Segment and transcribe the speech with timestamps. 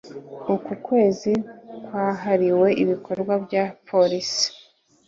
[0.53, 1.31] uku kwezi
[1.85, 4.47] kwahariwe ibikorwa bya polisi